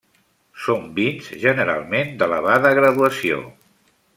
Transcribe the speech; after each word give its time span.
Són 0.61 0.87
vins 0.95 1.27
generalment 1.43 2.17
d'elevada 2.23 2.73
graduació. 2.81 3.43